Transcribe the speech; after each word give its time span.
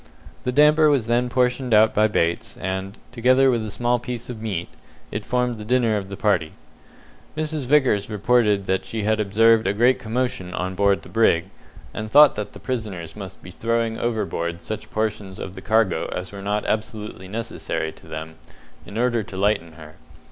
The 0.45 0.51
damper 0.51 0.89
was 0.89 1.05
then 1.05 1.29
portioned 1.29 1.75
out 1.75 1.93
by 1.93 2.07
Bates, 2.07 2.57
and, 2.57 2.97
together 3.11 3.51
with 3.51 3.63
a 3.63 3.69
small 3.69 3.99
piece 3.99 4.31
of 4.31 4.41
meat, 4.41 4.67
it 5.11 5.25
formed 5.25 5.59
the 5.59 5.63
dinner 5.63 5.95
of 5.95 6.07
the 6.07 6.17
party. 6.17 6.53
Mrs. 7.37 7.67
Vickers 7.67 8.09
reported 8.09 8.65
that 8.65 8.83
she 8.83 9.03
had 9.03 9.19
observed 9.19 9.67
a 9.67 9.73
great 9.75 9.99
commotion 9.99 10.55
on 10.55 10.73
board 10.73 11.03
the 11.03 11.09
brig, 11.09 11.51
and 11.93 12.09
thought 12.09 12.33
that 12.33 12.53
the 12.53 12.59
prisoners 12.59 13.15
must 13.15 13.43
be 13.43 13.51
throwing 13.51 13.99
overboard 13.99 14.65
such 14.65 14.89
portions 14.89 15.37
of 15.37 15.53
the 15.53 15.61
cargo 15.61 16.07
as 16.11 16.31
were 16.31 16.41
not 16.41 16.65
absolutely 16.65 17.27
necessary 17.27 17.91
to 17.91 18.07
them, 18.07 18.37
in 18.87 18.97
order 18.97 19.21
to 19.21 19.37
lighten 19.37 19.73
her. 19.73 19.97